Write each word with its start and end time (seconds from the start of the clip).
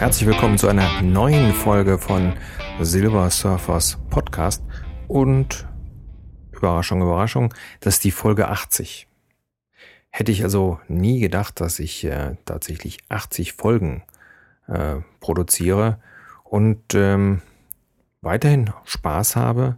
herzlich 0.00 0.26
willkommen 0.26 0.56
zu 0.56 0.66
einer 0.66 1.02
neuen 1.02 1.52
Folge 1.52 1.98
von 1.98 2.32
Silver 2.80 3.28
Surfers 3.28 3.98
Podcast 4.08 4.64
und 5.08 5.68
Überraschung, 6.52 7.02
Überraschung, 7.02 7.52
das 7.80 7.96
ist 7.96 8.04
die 8.04 8.10
Folge 8.10 8.48
80. 8.48 9.08
Hätte 10.08 10.32
ich 10.32 10.42
also 10.42 10.80
nie 10.88 11.20
gedacht, 11.20 11.60
dass 11.60 11.78
ich 11.78 12.02
äh, 12.04 12.36
tatsächlich 12.46 12.96
80 13.10 13.52
Folgen 13.52 14.02
äh, 14.68 14.96
produziere 15.20 16.00
und 16.44 16.94
ähm, 16.94 17.42
weiterhin 18.22 18.70
Spaß 18.86 19.36
habe 19.36 19.76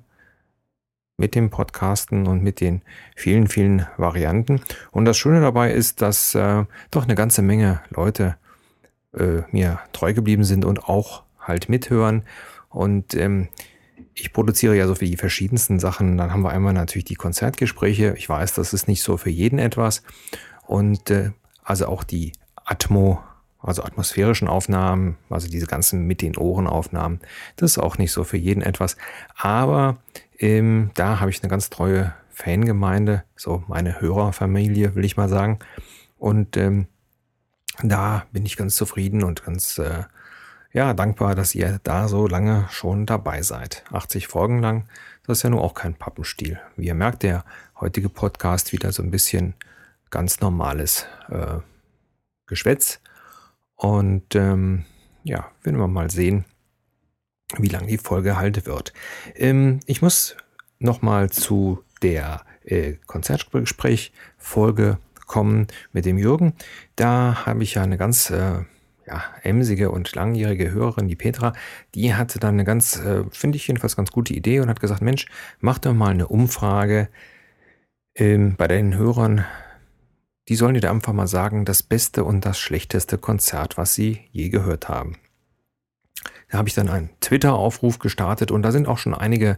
mit 1.17 1.35
dem 1.35 1.51
Podcasten 1.51 2.29
und 2.29 2.45
mit 2.45 2.61
den 2.61 2.83
vielen, 3.17 3.49
vielen 3.49 3.89
Varianten. 3.97 4.61
Und 4.93 5.05
das 5.05 5.19
Schöne 5.19 5.41
dabei 5.41 5.73
ist, 5.73 6.01
dass 6.01 6.37
äh, 6.37 6.65
doch 6.93 7.03
eine 7.03 7.17
ganze 7.17 7.43
Menge 7.43 7.81
Leute 7.91 8.37
äh, 9.17 9.43
mir 9.51 9.81
treu 9.93 10.15
geblieben 10.15 10.45
sind 10.45 10.65
und 10.65 10.85
auch 10.85 11.23
halt 11.39 11.69
mithören. 11.69 12.23
Und 12.69 13.15
ähm, 13.15 13.49
ich 14.15 14.33
produziere 14.33 14.77
ja 14.77 14.87
so 14.87 14.95
für 14.95 15.05
die 15.05 15.17
verschiedensten 15.17 15.79
Sachen. 15.79 16.17
Dann 16.17 16.33
haben 16.33 16.43
wir 16.43 16.51
einmal 16.51 16.73
natürlich 16.73 17.05
die 17.05 17.15
Konzertgespräche. 17.15 18.15
Ich 18.17 18.29
weiß, 18.29 18.55
das 18.55 18.73
ist 18.73 18.89
nicht 18.89 19.03
so 19.03 19.17
für 19.17 19.31
jeden 19.31 19.59
etwas. 19.59 20.03
Und 20.67 21.11
äh, 21.11 21.31
also 21.65 21.87
auch 21.87 22.05
die 22.05 22.33
Atmo, 22.57 23.23
also 23.61 23.83
atmosphärischen 23.83 24.49
Aufnahmen, 24.49 25.17
also 25.31 25.49
diese 25.49 25.67
ganzen 25.67 26.07
mit 26.07 26.23
den 26.23 26.37
Ohren 26.37 26.67
Aufnahmen, 26.67 27.21
das 27.57 27.73
ist 27.73 27.79
auch 27.79 27.99
nicht 27.99 28.13
so 28.13 28.25
für 28.25 28.37
jeden 28.37 28.63
etwas. 28.63 28.97
Aber 29.37 29.99
ähm, 30.39 30.91
da 30.95 31.21
habe 31.21 31.31
ich 31.31 31.43
eine 31.43 31.51
ganz 31.51 31.71
treue 31.71 32.15
Fangemeinde, 32.31 33.25
so 33.37 33.63
meine 33.69 34.01
Hörerfamilie, 34.01 34.95
will 34.95 35.05
ich 35.05 35.17
mal 35.17 35.29
sagen. 35.29 35.59
Und 36.19 36.57
ähm, 36.57 36.87
da 37.83 38.27
bin 38.33 38.45
ich 38.45 38.57
ganz 38.57 38.77
zufrieden 38.77 39.25
und 39.25 39.45
ganz 39.45 39.79
äh, 39.79 40.05
ja, 40.73 40.95
dankbar, 40.95 41.35
dass 41.35 41.55
ihr 41.55 41.81
da 41.83 42.09
so 42.09 42.27
lange 42.27 42.67
schon 42.71 43.07
dabei 43.07 43.43
seid. 43.43 43.85
80 43.91 44.27
Folgen 44.27 44.61
lang, 44.61 44.89
das 45.27 45.39
ist 45.39 45.43
ja 45.43 45.51
nur 45.51 45.63
auch 45.63 45.75
kein 45.75 45.95
Pappenstiel. 45.95 46.61
Wie 46.77 46.87
ihr 46.87 46.95
merkt, 46.95 47.23
der 47.23 47.45
heutige 47.81 48.09
Podcast 48.09 48.73
wieder 48.73 48.93
so 48.93 49.03
ein 49.03 49.11
bisschen 49.11 49.55
ganz 50.11 50.41
normales 50.41 51.07
äh, 51.29 51.59
Geschwätz. 52.47 53.01
Und 53.77 54.35
ähm, 54.35 54.85
ja, 55.25 55.51
werden 55.63 55.79
wir 55.79 55.89
mal 55.89 56.11
sehen, 56.11 56.45
wie 57.59 57.69
lang 57.69 57.87
die 57.87 57.99
Folge 57.99 58.37
halt 58.37 58.67
wird. 58.67 58.93
Ähm, 59.35 59.81
ich 59.87 60.01
muss 60.03 60.37
nochmal 60.79 61.31
zu 61.31 61.85
der 62.03 62.45
äh, 62.65 62.95
Konzertgespräch-Folge 63.07 64.99
kommen 65.33 65.67
mit 65.93 66.05
dem 66.05 66.19
Jürgen. 66.19 66.53
Da 66.95 67.47
habe 67.47 67.63
ich 67.63 67.75
ja 67.75 67.83
eine 67.83 67.97
ganz 67.97 68.29
äh, 68.29 68.65
ja, 69.07 69.25
emsige 69.43 69.91
und 69.91 70.15
langjährige 70.15 70.71
Hörerin, 70.71 71.09
die 71.09 71.17
Petra, 71.17 71.55
die 71.95 72.15
hatte 72.15 72.39
dann 72.39 72.55
eine 72.55 72.65
ganz, 72.65 72.97
äh, 72.97 73.25
finde 73.31 73.57
ich 73.57 73.67
jedenfalls 73.67 73.97
ganz 73.97 74.11
gute 74.11 74.35
Idee 74.35 74.61
und 74.61 74.69
hat 74.69 74.81
gesagt, 74.81 75.01
Mensch, 75.01 75.27
mach 75.59 75.79
doch 75.79 75.95
mal 75.95 76.11
eine 76.11 76.29
Umfrage 76.29 77.09
ähm, 78.15 78.57
bei 78.59 78.69
deinen 78.69 78.95
Hörern. 78.95 79.47
Die 80.49 80.55
sollen 80.55 80.75
dir 80.75 80.91
einfach 80.91 81.15
mal 81.15 81.27
sagen, 81.27 81.65
das 81.65 81.83
beste 81.83 82.25
und 82.25 82.45
das 82.45 82.59
schlechteste 82.59 83.17
Konzert, 83.17 83.79
was 83.79 83.95
sie 83.95 84.21
je 84.33 84.51
gehört 84.51 84.91
haben. 84.91 85.17
Da 86.51 86.59
habe 86.59 86.69
ich 86.69 86.75
dann 86.75 86.91
einen 86.91 87.09
Twitter-Aufruf 87.21 87.99
gestartet 87.99 88.51
und 88.51 88.63
da 88.63 88.71
sind 88.71 88.87
auch 88.87 88.99
schon 88.99 89.15
einige 89.15 89.57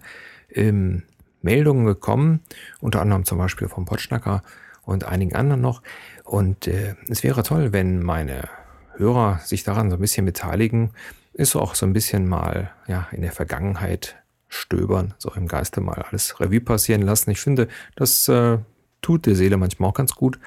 ähm, 0.50 1.02
Meldungen 1.42 1.84
gekommen, 1.84 2.40
unter 2.80 3.00
anderem 3.00 3.24
zum 3.24 3.38
Beispiel 3.38 3.68
vom 3.68 3.84
Potschnacker 3.84 4.42
und 4.86 5.04
einigen 5.04 5.34
anderen 5.34 5.60
noch. 5.60 5.82
Und 6.24 6.66
äh, 6.66 6.94
es 7.08 7.22
wäre 7.22 7.42
toll, 7.42 7.72
wenn 7.72 8.02
meine 8.02 8.48
Hörer 8.96 9.40
sich 9.44 9.64
daran 9.64 9.90
so 9.90 9.96
ein 9.96 10.00
bisschen 10.00 10.26
beteiligen, 10.26 10.90
ist 11.32 11.56
auch 11.56 11.74
so 11.74 11.84
ein 11.86 11.92
bisschen 11.92 12.28
mal 12.28 12.70
ja 12.86 13.08
in 13.12 13.22
der 13.22 13.32
Vergangenheit 13.32 14.16
stöbern, 14.48 15.14
so 15.18 15.32
im 15.34 15.48
Geiste 15.48 15.80
mal 15.80 16.04
alles 16.08 16.40
Revue 16.40 16.60
passieren 16.60 17.02
lassen. 17.02 17.30
Ich 17.30 17.40
finde, 17.40 17.68
das 17.96 18.28
äh, 18.28 18.58
tut 19.02 19.26
der 19.26 19.34
Seele 19.34 19.56
manchmal 19.56 19.90
auch 19.90 19.94
ganz 19.94 20.14
gut. 20.14 20.38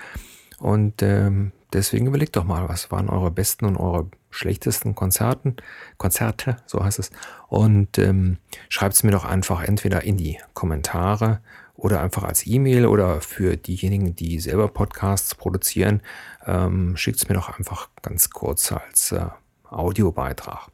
Und 0.59 1.03
ähm, 1.03 1.51
deswegen 1.73 2.07
überlegt 2.07 2.35
doch 2.35 2.45
mal, 2.45 2.67
was 2.69 2.89
waren 2.89 3.09
eure 3.09 3.31
besten 3.31 3.65
und 3.65 3.77
eure 3.77 4.09
schlechtesten 4.29 4.95
Konzerten, 4.95 5.57
Konzerte, 5.97 6.57
so 6.65 6.83
heißt 6.83 6.99
es. 6.99 7.11
Und 7.47 7.97
ähm, 7.97 8.37
schreibt 8.69 8.95
es 8.95 9.03
mir 9.03 9.11
doch 9.11 9.25
einfach 9.25 9.63
entweder 9.63 10.03
in 10.03 10.17
die 10.17 10.39
Kommentare 10.53 11.41
oder 11.77 12.01
einfach 12.01 12.23
als 12.23 12.45
E-Mail 12.45 12.87
oder 12.87 13.21
für 13.21 13.55
diejenigen, 13.55 14.15
die 14.15 14.39
selber 14.39 14.67
Podcasts 14.67 15.35
produzieren, 15.35 16.01
ähm, 16.45 16.97
schickt 16.97 17.19
es 17.19 17.29
mir 17.29 17.35
doch 17.35 17.57
einfach 17.57 17.89
ganz 18.01 18.31
kurz 18.31 18.71
als 18.71 19.11
äh, 19.11 19.27
Audiobeitrag. 19.69 20.69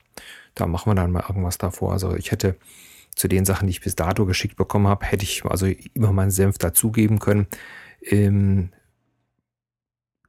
Da 0.56 0.66
machen 0.66 0.90
wir 0.90 0.96
dann 0.96 1.12
mal 1.12 1.26
irgendwas 1.28 1.58
davor. 1.58 1.92
Also 1.92 2.16
ich 2.16 2.32
hätte 2.32 2.56
zu 3.16 3.28
den 3.28 3.44
Sachen, 3.46 3.68
die 3.68 3.72
ich 3.72 3.82
bis 3.82 3.96
dato 3.96 4.26
geschickt 4.26 4.56
bekommen 4.56 4.88
habe, 4.88 5.06
hätte 5.06 5.24
ich 5.24 5.44
also 5.46 5.68
immer 5.94 6.14
meinen 6.14 6.32
Senf 6.32 6.58
dazugeben 6.58 7.20
können. 7.20 7.48
Ähm, 8.02 8.70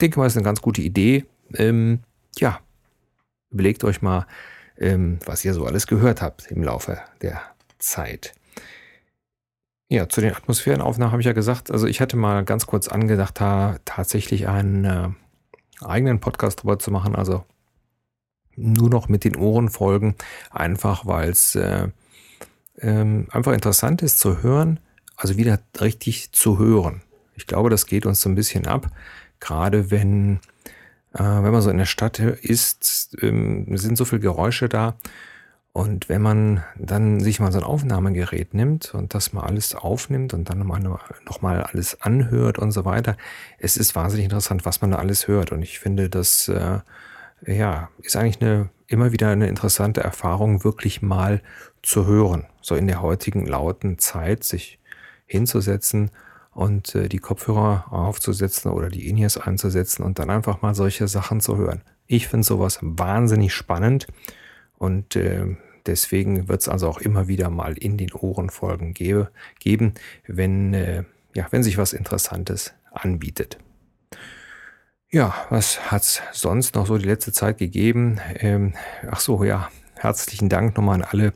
denke 0.01 0.19
mal, 0.19 0.27
ist 0.27 0.37
eine 0.37 0.45
ganz 0.45 0.61
gute 0.61 0.83
Idee. 0.83 1.25
Ähm, 1.55 2.01
ja, 2.37 2.61
überlegt 3.51 3.85
euch 3.85 4.03
mal, 4.03 4.27
ähm, 4.77 5.21
was 5.25 5.45
ihr 5.45 5.55
so 5.55 5.65
alles 5.67 5.87
gehört 5.87 6.21
habt 6.21 6.51
im 6.51 6.65
Laufe 6.65 6.99
der 7.23 7.41
Zeit. 7.79 8.35
Ja, 9.91 10.09
zu 10.09 10.21
den 10.21 10.35
Atmosphärenaufnahmen 10.35 11.13
habe 11.13 11.21
ich 11.21 11.27
ja 11.27 11.33
gesagt, 11.33 11.71
also 11.71 11.87
ich 11.87 12.01
hatte 12.01 12.17
mal 12.17 12.45
ganz 12.45 12.67
kurz 12.67 12.89
angedacht, 12.89 13.39
da 13.41 13.77
tatsächlich 13.85 14.49
einen 14.49 14.85
äh, 14.85 15.09
eigenen 15.83 16.21
Podcast 16.21 16.63
drüber 16.63 16.79
zu 16.79 16.91
machen, 16.91 17.15
also 17.15 17.45
nur 18.57 18.89
noch 18.89 19.09
mit 19.09 19.25
den 19.25 19.37
Ohren 19.37 19.69
folgen, 19.69 20.15
einfach 20.51 21.07
weil 21.07 21.29
es 21.29 21.55
äh, 21.55 21.89
ähm, 22.79 23.27
einfach 23.31 23.53
interessant 23.53 24.01
ist 24.03 24.19
zu 24.19 24.43
hören, 24.43 24.81
also 25.17 25.37
wieder 25.37 25.61
richtig 25.81 26.33
zu 26.33 26.59
hören. 26.59 27.03
Ich 27.35 27.47
glaube, 27.47 27.69
das 27.69 27.87
geht 27.87 28.07
uns 28.07 28.21
so 28.21 28.29
ein 28.29 28.35
bisschen 28.35 28.67
ab, 28.67 28.91
gerade 29.39 29.91
wenn, 29.91 30.41
äh, 31.13 31.23
wenn 31.23 31.53
man 31.53 31.63
so 31.63 31.71
in 31.71 31.79
der 31.79 31.85
Stadt 31.85 32.21
ist, 32.21 33.17
ähm, 33.21 33.77
sind 33.77 33.99
so 33.99 34.05
viele 34.07 34.21
Geräusche 34.21 34.69
da 34.69 34.97
und 35.75 36.09
wenn 36.09 36.23
man 36.23 36.63
dann 36.79 37.19
sich 37.19 37.41
mal 37.41 37.51
so 37.51 37.59
ein 37.59 37.65
Aufnahmegerät 37.65 38.55
nimmt 38.55 38.95
und 38.95 39.13
das 39.13 39.33
mal 39.33 39.43
alles 39.43 39.75
aufnimmt 39.75 40.33
und 40.33 40.49
dann 40.49 40.61
nochmal 40.61 40.79
noch 40.79 41.43
mal 41.43 41.65
alles 41.65 42.01
anhört 42.01 42.61
und 42.61 42.71
so 42.71 42.85
weiter, 42.85 43.17
es 43.59 43.77
ist 43.77 43.97
wahnsinnig 43.97 44.27
interessant, 44.27 44.65
was 44.65 44.81
man 44.83 44.93
da 44.93 44.99
alles 44.99 45.27
hört. 45.27 45.51
Und 45.51 45.63
ich 45.63 45.81
finde, 45.81 46.09
das 46.09 46.47
äh, 46.47 46.79
ja, 47.45 47.89
ist 47.99 48.15
eigentlich 48.15 48.41
eine, 48.41 48.69
immer 48.87 49.11
wieder 49.11 49.31
eine 49.31 49.49
interessante 49.49 50.01
Erfahrung, 50.01 50.63
wirklich 50.63 51.03
mal 51.03 51.43
zu 51.83 52.07
hören. 52.07 52.47
So 52.61 52.77
in 52.77 52.87
der 52.87 53.03
heutigen 53.03 53.45
lauten 53.45 53.99
Zeit 53.99 54.45
sich 54.45 54.79
hinzusetzen 55.27 56.13
und 56.53 56.95
äh, 56.95 57.09
die 57.09 57.19
Kopfhörer 57.19 57.87
aufzusetzen 57.93 58.71
oder 58.71 58.91
die 58.91 59.09
In-Ears 59.09 59.39
einzusetzen 59.39 60.05
und 60.05 60.21
dann 60.21 60.31
einfach 60.31 60.63
mal 60.63 60.77
solche 60.77 61.09
Sachen 61.09 61.41
zu 61.41 61.57
hören. 61.57 61.83
Ich 62.07 62.29
finde 62.29 62.47
sowas 62.47 62.79
wahnsinnig 62.81 63.53
spannend. 63.53 64.07
Und 64.79 65.17
äh, 65.17 65.57
deswegen 65.87 66.49
wird 66.49 66.63
es 66.63 66.69
also 66.69 66.89
auch 66.89 66.99
immer 66.99 67.29
wieder 67.29 67.51
mal 67.51 67.77
in 67.77 67.97
den 67.97 68.13
Ohrenfolgen 68.13 68.95
gebe, 68.95 69.31
geben, 69.59 69.95
wenn, 70.27 70.75
äh, 70.75 71.05
ja, 71.35 71.47
wenn 71.51 71.63
sich 71.63 71.79
was 71.79 71.93
Interessantes 71.93 72.75
anbietet. 72.93 73.59
Ja, 75.11 75.35
was 75.49 75.93
hat 75.93 76.03
es 76.03 76.23
sonst 76.33 76.75
noch 76.75 76.87
so 76.87 76.99
die 76.99 77.07
letzte 77.07 77.33
Zeit 77.33 77.59
gegeben? 77.59 78.21
Ähm, 78.37 78.75
ach 79.09 79.21
so, 79.21 79.45
ja, 79.45 79.71
herzlichen 79.95 80.49
Dank 80.49 80.77
nochmal 80.77 80.97
an 80.97 81.09
alle 81.09 81.33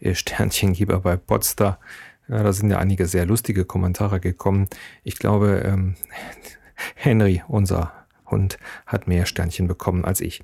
äh, 0.00 0.14
Sternchengeber 0.14 1.00
bei 1.00 1.16
Potsdam. 1.16 1.76
Ja, 2.28 2.42
da 2.42 2.52
sind 2.52 2.70
ja 2.70 2.78
einige 2.78 3.06
sehr 3.06 3.26
lustige 3.26 3.64
Kommentare 3.64 4.20
gekommen. 4.20 4.68
Ich 5.02 5.18
glaube, 5.18 5.62
ähm, 5.64 5.96
Henry, 6.94 7.42
unser 7.48 7.92
Hund, 8.30 8.58
hat 8.86 9.08
mehr 9.08 9.26
Sternchen 9.26 9.66
bekommen 9.66 10.04
als 10.04 10.20
ich. 10.20 10.42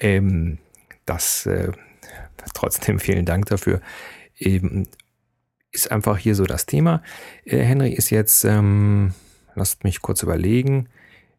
Ähm, 0.00 0.58
das 1.10 1.44
äh, 1.46 1.72
trotzdem 2.54 3.00
vielen 3.00 3.26
Dank 3.26 3.46
dafür. 3.46 3.80
Eben 4.36 4.86
ist 5.72 5.90
einfach 5.90 6.16
hier 6.18 6.34
so 6.34 6.44
das 6.44 6.66
Thema. 6.66 7.02
Äh, 7.44 7.58
Henry 7.58 7.92
ist 7.92 8.10
jetzt, 8.10 8.44
ähm, 8.44 9.12
lasst 9.54 9.84
mich 9.84 10.02
kurz 10.02 10.22
überlegen, 10.22 10.88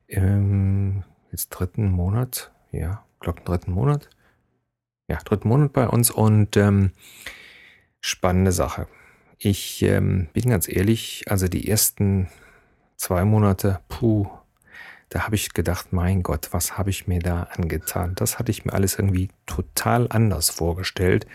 ähm, 0.07 1.03
jetzt 1.31 1.49
dritten 1.49 1.89
Monat, 1.89 2.51
ja, 2.71 3.05
glaube 3.19 3.41
dritten 3.43 3.71
Monat. 3.71 4.09
Ja, 5.07 5.17
dritten 5.17 5.49
Monat 5.49 5.73
bei 5.73 5.87
uns 5.87 6.11
und 6.11 6.55
ähm, 6.55 6.91
spannende 7.99 8.51
Sache. 8.51 8.87
Ich 9.37 9.81
ähm, 9.83 10.27
bin 10.33 10.49
ganz 10.49 10.69
ehrlich, 10.69 11.25
also 11.27 11.47
die 11.47 11.67
ersten 11.67 12.29
zwei 12.95 13.25
Monate, 13.25 13.79
puh, 13.89 14.27
da 15.11 15.25
habe 15.25 15.35
ich 15.35 15.53
gedacht, 15.53 15.91
mein 15.91 16.23
Gott, 16.23 16.47
was 16.51 16.77
habe 16.77 16.89
ich 16.89 17.05
mir 17.05 17.19
da 17.19 17.43
angetan? 17.43 18.15
Das 18.15 18.39
hatte 18.39 18.49
ich 18.49 18.63
mir 18.63 18.71
alles 18.71 18.97
irgendwie 18.97 19.27
total 19.45 20.07
anders 20.09 20.49
vorgestellt. 20.49 21.27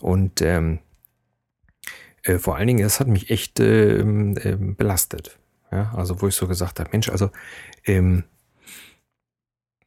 Und 0.00 0.40
ähm, 0.40 0.78
äh, 2.22 2.38
vor 2.38 2.56
allen 2.56 2.66
Dingen, 2.66 2.82
das 2.82 2.98
hat 2.98 3.08
mich 3.08 3.28
echt 3.28 3.60
äh, 3.60 3.98
äh, 3.98 4.56
belastet. 4.56 5.38
Ja, 5.70 5.92
also 5.94 6.22
wo 6.22 6.28
ich 6.28 6.34
so 6.34 6.48
gesagt 6.48 6.80
habe, 6.80 6.88
Mensch, 6.92 7.10
also 7.10 7.30
ähm, 7.84 8.24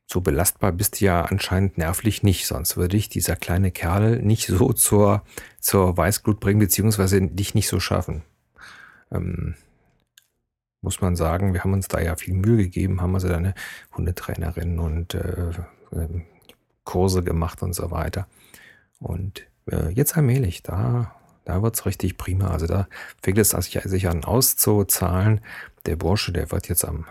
so 0.05 0.21
belastbar 0.21 0.71
bist 0.71 1.01
du 1.01 1.05
ja 1.05 1.23
anscheinend 1.23 1.79
nervlich 1.79 2.21
nicht, 2.21 2.45
sonst 2.45 2.77
würde 2.77 2.97
dich 2.97 3.09
dieser 3.09 3.35
kleine 3.35 3.71
Kerl 3.71 4.21
nicht 4.21 4.45
so 4.45 4.73
zur, 4.73 5.23
zur 5.59 5.97
Weißglut 5.97 6.39
bringen, 6.39 6.59
beziehungsweise 6.59 7.19
dich 7.19 7.55
nicht 7.55 7.67
so 7.67 7.79
schaffen. 7.79 8.21
Ähm, 9.11 9.55
muss 10.83 11.01
man 11.01 11.15
sagen, 11.15 11.53
wir 11.53 11.63
haben 11.63 11.73
uns 11.73 11.87
da 11.87 11.99
ja 11.99 12.15
viel 12.15 12.33
Mühe 12.33 12.57
gegeben, 12.57 13.01
haben 13.01 13.15
also 13.15 13.29
eine 13.29 13.55
Hundetrainerin 13.95 14.79
und 14.79 15.15
äh, 15.15 15.51
ähm, 15.93 16.25
Kurse 16.83 17.23
gemacht 17.23 17.63
und 17.63 17.73
so 17.73 17.89
weiter. 17.89 18.27
Und 18.99 19.47
äh, 19.71 19.89
jetzt 19.89 20.17
allmählich, 20.17 20.61
da, 20.61 21.15
da 21.45 21.63
wird's 21.63 21.85
richtig 21.85 22.17
prima. 22.17 22.49
Also 22.49 22.67
da 22.67 22.87
fängt 23.21 23.37
es 23.37 23.51
sich 23.51 24.07
an 24.09 24.25
auszuzahlen. 24.25 25.39
Der 25.85 25.95
Bursche, 25.95 26.33
der 26.33 26.51
wird 26.51 26.67
jetzt 26.67 26.85
am 26.85 27.05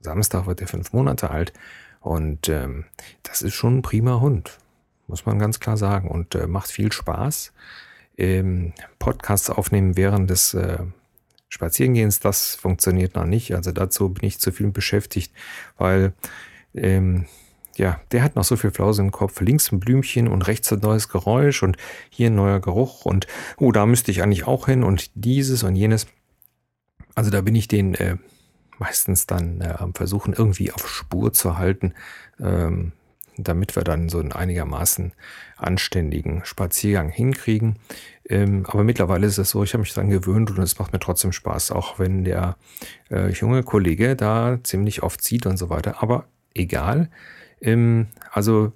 Samstag, 0.00 0.46
wird 0.46 0.60
er 0.60 0.66
fünf 0.66 0.92
Monate 0.92 1.30
alt. 1.30 1.52
Und 2.00 2.48
ähm, 2.48 2.86
das 3.22 3.42
ist 3.42 3.54
schon 3.54 3.78
ein 3.78 3.82
prima 3.82 4.20
Hund, 4.20 4.58
muss 5.06 5.26
man 5.26 5.38
ganz 5.38 5.60
klar 5.60 5.76
sagen. 5.76 6.08
Und 6.08 6.34
äh, 6.34 6.48
macht 6.48 6.72
viel 6.72 6.90
Spaß. 6.90 7.52
Ähm, 8.18 8.72
Podcasts 8.98 9.48
aufnehmen 9.48 9.96
während 9.96 10.28
des 10.28 10.54
äh, 10.54 10.78
Spazierengehens, 11.52 12.18
das 12.18 12.54
funktioniert 12.54 13.14
noch 13.14 13.26
nicht. 13.26 13.54
Also 13.54 13.72
dazu 13.72 14.08
bin 14.08 14.26
ich 14.26 14.38
zu 14.38 14.52
viel 14.52 14.70
beschäftigt, 14.70 15.34
weil 15.76 16.14
ähm, 16.72 17.26
ja, 17.76 18.00
der 18.10 18.22
hat 18.22 18.36
noch 18.36 18.44
so 18.44 18.56
viel 18.56 18.70
Flause 18.70 19.02
im 19.02 19.10
Kopf. 19.10 19.38
Links 19.42 19.70
ein 19.70 19.78
Blümchen 19.78 20.28
und 20.28 20.40
rechts 20.48 20.72
ein 20.72 20.78
neues 20.78 21.10
Geräusch 21.10 21.62
und 21.62 21.76
hier 22.08 22.30
ein 22.30 22.36
neuer 22.36 22.58
Geruch 22.58 23.04
und 23.04 23.26
oh, 23.58 23.70
da 23.70 23.84
müsste 23.84 24.10
ich 24.10 24.22
eigentlich 24.22 24.46
auch 24.46 24.64
hin 24.64 24.82
und 24.82 25.10
dieses 25.14 25.62
und 25.62 25.76
jenes. 25.76 26.06
Also 27.14 27.30
da 27.30 27.42
bin 27.42 27.54
ich 27.54 27.68
den 27.68 27.96
äh, 27.96 28.16
meistens 28.78 29.26
dann 29.26 29.60
äh, 29.60 29.74
am 29.76 29.92
Versuchen 29.92 30.32
irgendwie 30.32 30.72
auf 30.72 30.88
Spur 30.88 31.34
zu 31.34 31.58
halten. 31.58 31.92
Ähm, 32.40 32.92
damit 33.36 33.76
wir 33.76 33.84
dann 33.84 34.08
so 34.08 34.18
einen 34.18 34.32
einigermaßen 34.32 35.12
anständigen 35.56 36.44
Spaziergang 36.44 37.08
hinkriegen. 37.08 37.76
Ähm, 38.28 38.64
aber 38.66 38.84
mittlerweile 38.84 39.26
ist 39.26 39.38
es 39.38 39.50
so, 39.50 39.62
ich 39.62 39.72
habe 39.74 39.82
mich 39.82 39.94
daran 39.94 40.10
gewöhnt 40.10 40.50
und 40.50 40.58
es 40.58 40.78
macht 40.78 40.92
mir 40.92 41.00
trotzdem 41.00 41.32
Spaß, 41.32 41.70
auch 41.70 41.98
wenn 41.98 42.24
der 42.24 42.56
äh, 43.10 43.30
junge 43.30 43.62
Kollege 43.62 44.16
da 44.16 44.58
ziemlich 44.62 45.02
oft 45.02 45.22
zieht 45.22 45.46
und 45.46 45.56
so 45.56 45.70
weiter. 45.70 46.02
Aber 46.02 46.26
egal. 46.54 47.10
Ähm, 47.60 48.08
also 48.30 48.72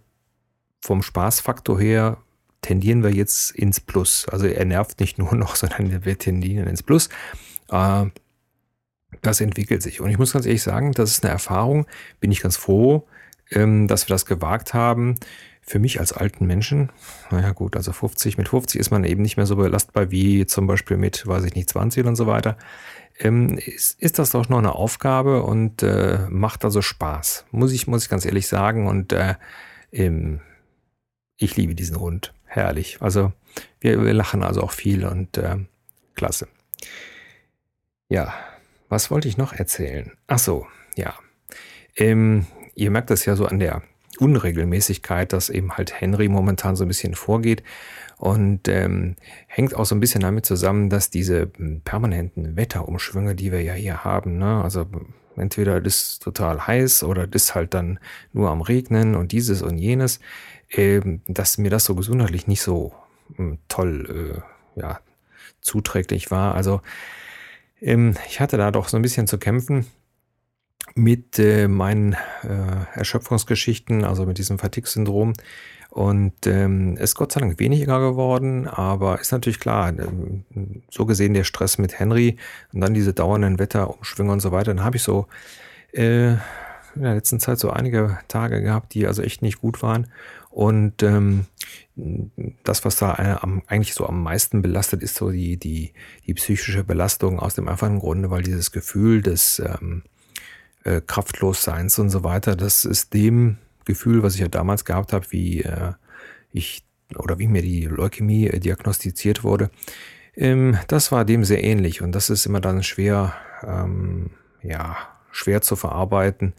vom 0.81 1.03
Spaßfaktor 1.03 1.81
her 1.81 2.19
tendieren 2.62 3.03
wir 3.03 3.11
jetzt 3.11 3.53
ins 3.53 3.81
Plus. 3.81 4.26
Also 4.29 4.47
er 4.47 4.64
nervt 4.64 5.00
nicht 5.00 5.19
nur 5.19 5.35
noch, 5.37 5.56
sondern 5.56 6.05
wir 6.05 6.19
tendieren 6.19 6.67
ins 6.67 6.82
Plus. 6.82 7.08
Äh, 7.70 8.06
das 9.23 9.41
entwickelt 9.41 9.82
sich. 9.82 10.00
Und 10.00 10.11
ich 10.11 10.19
muss 10.19 10.32
ganz 10.32 10.47
ehrlich 10.47 10.62
sagen, 10.62 10.93
das 10.93 11.11
ist 11.11 11.25
eine 11.25 11.32
Erfahrung, 11.32 11.87
bin 12.20 12.32
ich 12.32 12.41
ganz 12.41 12.56
froh, 12.56 13.06
ähm, 13.50 13.88
dass 13.88 14.08
wir 14.08 14.14
das 14.14 14.26
gewagt 14.26 14.75
haben. 14.75 15.16
Für 15.62 15.81
mich 15.81 15.98
als 15.98 16.12
alten 16.12 16.46
Menschen, 16.46 16.93
naja 17.31 17.50
gut, 17.50 17.75
also 17.76 17.93
50, 17.93 18.38
mit 18.38 18.48
50 18.48 18.81
ist 18.81 18.93
man 18.93 19.02
eben 19.02 19.22
nicht 19.22 19.37
mehr 19.37 19.46
so 19.46 19.56
belastbar 19.56 20.12
wie 20.12 20.46
zum 20.46 20.69
Beispiel 20.69 20.96
mit, 20.96 21.26
weiß 21.26 21.43
ich 21.44 21.56
nicht, 21.56 21.69
20 21.69 22.06
und 22.06 22.14
so 22.14 22.28
weiter. 22.28 22.56
Ähm, 23.19 23.58
ist, 23.58 24.00
ist 24.00 24.20
das 24.20 24.31
doch 24.31 24.48
noch 24.48 24.58
eine 24.58 24.75
Aufgabe 24.75 25.43
und 25.43 25.82
äh, 25.82 26.19
macht 26.28 26.64
also 26.64 26.82
Spaß. 26.82 27.46
Muss 27.50 27.72
ich, 27.72 27.88
muss 27.88 28.04
ich 28.04 28.08
ganz 28.08 28.25
ehrlich 28.25 28.46
sagen. 28.46 28.87
Und 28.87 29.12
äh, 29.12 29.34
ähm, 29.90 30.40
ich 31.37 31.56
liebe 31.56 31.75
diesen 31.75 31.98
Hund. 31.98 32.32
Herrlich. 32.44 32.98
Also 33.00 33.32
wir, 33.81 34.04
wir 34.04 34.14
lachen 34.14 34.43
also 34.43 34.62
auch 34.62 34.72
viel 34.72 35.04
und 35.04 35.37
äh, 35.37 35.56
klasse. 36.14 36.48
Ja, 38.08 38.34
was 38.88 39.10
wollte 39.10 39.28
ich 39.28 39.37
noch 39.37 39.52
erzählen? 39.52 40.12
Ach 40.26 40.38
so, 40.38 40.66
ja. 40.94 41.14
Ähm, 41.96 42.46
ihr 42.76 42.90
merkt 42.90 43.11
das 43.11 43.25
ja 43.25 43.34
so 43.34 43.46
an 43.46 43.58
der 43.58 43.82
Unregelmäßigkeit, 44.19 45.32
dass 45.32 45.50
eben 45.50 45.73
halt 45.73 46.00
Henry 46.00 46.28
momentan 46.28 46.76
so 46.76 46.84
ein 46.84 46.88
bisschen 46.88 47.14
vorgeht 47.14 47.62
und 48.19 48.69
ähm, 48.69 49.17
hängt 49.46 49.75
auch 49.75 49.84
so 49.84 49.94
ein 49.94 50.00
bisschen 50.00 50.23
damit 50.23 50.46
zusammen, 50.46 50.88
dass 50.88 51.11
diese 51.11 51.50
hm, 51.56 51.82
permanenten 51.82 52.56
Wetterumschwünge, 52.56 53.34
die 53.34 53.52
wir 53.52 53.62
ja 53.62 53.75
hier 53.75 54.05
haben, 54.05 54.38
ne, 54.38 54.62
also 54.62 54.87
entweder 55.37 55.81
das 55.81 56.12
ist 56.12 56.23
total 56.23 56.67
heiß 56.67 57.02
oder 57.02 57.26
das 57.26 57.55
halt 57.55 57.75
dann 57.75 57.99
nur 58.32 58.50
am 58.50 58.62
Regnen 58.62 59.14
und 59.14 59.32
dieses 59.32 59.61
und 59.61 59.76
jenes, 59.76 60.20
ähm, 60.70 61.20
dass 61.26 61.58
mir 61.58 61.70
das 61.70 61.84
so 61.84 61.94
gesundheitlich 61.94 62.46
nicht 62.46 62.62
so 62.62 62.94
ähm, 63.38 63.58
toll 63.69 64.43
äh, 64.76 64.81
ja, 64.81 65.00
zuträglich 65.61 66.31
war. 66.31 66.55
Also 66.55 66.81
ähm, 67.82 68.14
ich 68.29 68.40
hatte 68.40 68.56
da 68.56 68.70
doch 68.70 68.88
so 68.88 68.96
ein 68.96 69.02
bisschen 69.02 69.26
zu 69.26 69.37
kämpfen 69.37 69.87
mit 70.96 71.38
äh, 71.38 71.69
meinen 71.69 72.14
äh, 72.14 72.16
Erschöpfungsgeschichten, 72.94 74.02
also 74.02 74.26
mit 74.26 74.38
diesem 74.38 74.58
Fatigue-Syndrom. 74.58 75.34
Und 75.90 76.46
ähm, 76.46 76.96
ist 76.96 77.14
Gott 77.14 77.32
sei 77.32 77.40
Dank 77.40 77.58
weniger 77.58 78.00
geworden, 78.00 78.66
aber 78.66 79.20
ist 79.20 79.32
natürlich 79.32 79.60
klar, 79.60 79.90
ähm, 79.90 80.44
so 80.90 81.06
gesehen 81.06 81.32
der 81.32 81.44
Stress 81.44 81.78
mit 81.78 81.98
Henry 81.98 82.37
und 82.72 82.81
dann 82.81 82.93
diese 82.93 83.14
dauernden 83.14 83.58
Wetterumschwünge 83.58 84.32
und 84.32 84.40
so 84.40 84.52
weiter, 84.52 84.75
dann 84.75 84.84
habe 84.84 84.96
ich 84.96 85.02
so 85.02 85.26
äh, 85.93 86.32
in 86.32 87.02
der 87.02 87.14
letzten 87.14 87.40
Zeit 87.40 87.58
so 87.58 87.70
einige 87.70 88.19
Tage 88.28 88.60
gehabt, 88.62 88.94
die 88.94 89.06
also 89.06 89.22
echt 89.22 89.43
nicht 89.43 89.60
gut 89.60 89.82
waren. 89.82 90.08
Und 90.50 91.02
ähm, 91.02 91.46
das, 92.64 92.84
was 92.87 92.96
da 92.96 93.12
eigentlich 93.66 93.94
so 93.94 94.06
am 94.06 94.22
meisten 94.22 94.62
belastet, 94.62 95.02
ist 95.02 95.14
so 95.14 95.31
die, 95.31 95.58
die, 95.58 95.93
die 96.26 96.34
psychische 96.34 96.84
Belastung 96.84 97.38
aus 97.38 97.54
dem 97.54 97.69
einfachen 97.69 97.98
Grunde, 97.98 98.31
weil 98.31 98.43
dieses 98.43 98.72
Gefühl 98.72 99.20
des 99.20 99.58
ähm, 99.58 100.02
äh, 100.87 101.00
Kraftlosseins 101.00 101.99
und 101.99 102.11
so 102.11 102.25
weiter, 102.25 102.56
das 102.56 102.85
ist 102.85 103.12
dem 103.12 103.59
Gefühl, 103.85 104.23
was 104.23 104.35
ich 104.35 104.41
ja 104.41 104.49
damals 104.49 104.85
gehabt 104.85 105.12
habe, 105.12 105.27
wie 105.31 105.62
äh, 105.62 105.93
ich 106.53 106.85
oder 107.19 107.39
wie 107.39 107.49
mir 107.49 107.63
die 107.63 107.84
Leukämie 107.84 108.46
äh, 108.46 108.60
diagnostiziert 108.60 109.44
wurde, 109.44 109.70
ähm, 110.37 110.79
das 110.89 111.13
war 111.13 111.25
dem 111.25 111.44
sehr 111.44 111.65
ähnlich 111.65 112.03
und 112.03 112.13
das 112.13 112.31
ist 112.31 112.46
immer 112.46 112.60
dann 112.60 112.82
schwer, 112.82 113.34
ähm, 113.63 114.31
ja, 114.63 114.96
schwer 115.31 115.60
zu 115.60 115.77
verarbeiten. 115.77 116.55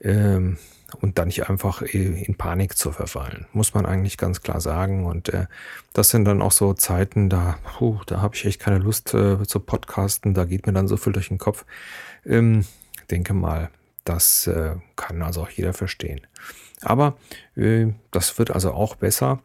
Ähm, 0.00 0.58
und 1.00 1.18
dann 1.18 1.28
nicht 1.28 1.50
einfach 1.50 1.82
in 1.82 2.36
Panik 2.36 2.78
zu 2.78 2.92
verfallen, 2.92 3.46
muss 3.52 3.74
man 3.74 3.84
eigentlich 3.84 4.16
ganz 4.16 4.40
klar 4.40 4.60
sagen. 4.60 5.04
Und 5.04 5.28
äh, 5.28 5.46
das 5.92 6.08
sind 6.08 6.24
dann 6.24 6.40
auch 6.40 6.52
so 6.52 6.72
Zeiten, 6.72 7.28
da, 7.28 7.58
puh, 7.62 8.00
da 8.06 8.22
habe 8.22 8.34
ich 8.34 8.46
echt 8.46 8.60
keine 8.60 8.78
Lust 8.78 9.12
äh, 9.12 9.42
zu 9.42 9.60
podcasten, 9.60 10.32
da 10.32 10.46
geht 10.46 10.66
mir 10.66 10.72
dann 10.72 10.88
so 10.88 10.96
viel 10.96 11.12
durch 11.12 11.28
den 11.28 11.36
Kopf. 11.36 11.66
Ähm, 12.24 12.64
denke 13.10 13.34
mal, 13.34 13.70
das 14.04 14.46
äh, 14.46 14.76
kann 14.96 15.22
also 15.22 15.42
auch 15.42 15.50
jeder 15.50 15.74
verstehen. 15.74 16.26
Aber 16.80 17.16
äh, 17.56 17.88
das 18.10 18.38
wird 18.38 18.50
also 18.50 18.72
auch 18.72 18.96
besser. 18.96 19.40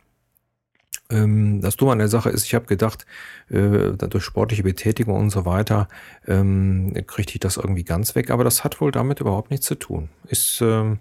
Ähm, 1.09 1.61
das 1.61 1.75
Dumme 1.75 1.91
an 1.91 1.99
der 1.99 2.07
Sache 2.07 2.29
ist, 2.29 2.45
ich 2.45 2.55
habe 2.55 2.65
gedacht, 2.65 3.05
äh, 3.49 3.91
durch 3.93 4.23
sportliche 4.23 4.63
Betätigung 4.63 5.15
und 5.15 5.29
so 5.31 5.45
weiter 5.45 5.87
ähm, 6.27 6.93
kriege 7.07 7.33
ich 7.33 7.39
das 7.39 7.57
irgendwie 7.57 7.83
ganz 7.83 8.15
weg, 8.15 8.29
aber 8.29 8.43
das 8.43 8.63
hat 8.63 8.79
wohl 8.79 8.91
damit 8.91 9.19
überhaupt 9.19 9.51
nichts 9.51 9.65
zu 9.65 9.75
tun. 9.75 10.09
Ist 10.27 10.61
ähm, 10.61 10.99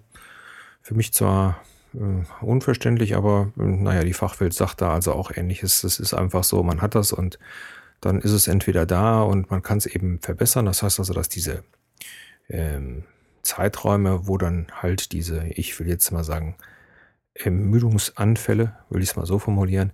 für 0.81 0.95
mich 0.95 1.13
zwar 1.13 1.61
äh, 1.93 2.43
unverständlich, 2.43 3.15
aber 3.15 3.51
äh, 3.57 3.63
naja, 3.63 4.03
die 4.03 4.13
Fachwelt 4.13 4.53
sagt 4.53 4.81
da 4.81 4.93
also 4.93 5.13
auch 5.13 5.31
ähnliches. 5.31 5.83
Es 5.83 5.99
ist 5.99 6.13
einfach 6.13 6.43
so, 6.43 6.63
man 6.63 6.81
hat 6.81 6.95
das 6.95 7.13
und 7.13 7.39
dann 8.01 8.19
ist 8.19 8.31
es 8.31 8.47
entweder 8.47 8.85
da 8.85 9.21
und 9.21 9.49
man 9.49 9.61
kann 9.61 9.77
es 9.77 9.85
eben 9.85 10.19
verbessern. 10.19 10.65
Das 10.65 10.83
heißt 10.83 10.99
also, 10.99 11.13
dass 11.13 11.29
diese 11.29 11.63
ähm, 12.49 13.03
Zeiträume, 13.41 14.27
wo 14.27 14.37
dann 14.37 14.67
halt 14.81 15.11
diese, 15.11 15.45
ich 15.47 15.79
will 15.79 15.87
jetzt 15.87 16.11
mal 16.11 16.23
sagen, 16.23 16.55
Ermüdungsanfälle, 17.35 18.75
will 18.89 19.01
ich 19.01 19.09
es 19.09 19.15
mal 19.15 19.25
so 19.25 19.39
formulieren, 19.39 19.91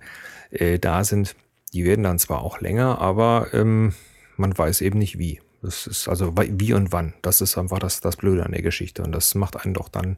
äh, 0.51 0.77
da 0.77 1.03
sind, 1.03 1.35
die 1.73 1.85
werden 1.85 2.03
dann 2.03 2.19
zwar 2.19 2.41
auch 2.41 2.59
länger, 2.61 2.99
aber 2.99 3.47
ähm, 3.53 3.93
man 4.37 4.57
weiß 4.57 4.81
eben 4.81 4.99
nicht 4.99 5.17
wie. 5.17 5.41
Das 5.61 5.87
ist 5.87 6.07
also 6.07 6.33
wie 6.37 6.73
und 6.73 6.91
wann. 6.91 7.13
Das 7.21 7.41
ist 7.41 7.57
einfach 7.57 7.79
das, 7.79 7.99
das 7.99 8.15
Blöde 8.15 8.45
an 8.45 8.53
der 8.53 8.61
Geschichte. 8.61 9.03
Und 9.03 9.11
das 9.11 9.35
macht 9.35 9.57
einen 9.57 9.73
doch 9.73 9.89
dann 9.89 10.17